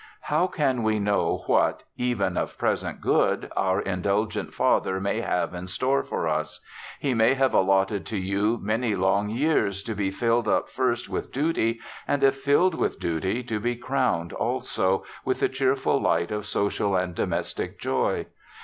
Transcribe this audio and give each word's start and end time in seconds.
How 0.21 0.47
can 0.47 0.81
we 0.81 0.97
know 0.97 1.43
what, 1.45 1.83
even 1.95 2.35
of 2.35 2.57
present 2.57 3.01
good, 3.01 3.51
our 3.55 3.79
indulgent 3.79 4.51
Father 4.51 4.99
may 4.99 5.21
have 5.21 5.53
in 5.53 5.67
store 5.67 6.01
for 6.01 6.27
us? 6.27 6.59
He 6.99 7.13
may 7.13 7.35
have 7.35 7.53
allotted 7.53 8.03
to 8.07 8.17
you 8.17 8.57
many 8.59 8.95
long 8.95 9.29
years, 9.29 9.83
to 9.83 9.93
be 9.93 10.09
filled 10.09 10.47
up 10.47 10.71
first 10.71 11.07
with 11.07 11.31
duty, 11.31 11.79
and, 12.07 12.23
if 12.23 12.37
filled 12.37 12.73
with 12.73 12.99
duty, 12.99 13.43
to 13.43 13.59
be 13.59 13.75
crowned, 13.75 14.33
also, 14.33 15.03
with 15.23 15.39
the 15.39 15.49
cheerful 15.49 16.01
light 16.01 16.31
of 16.31 16.47
social 16.47 16.95
and 16.95 17.13
domestic 17.13 17.79
joy. 17.79 18.25